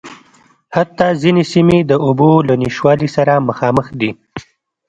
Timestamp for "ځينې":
1.21-1.43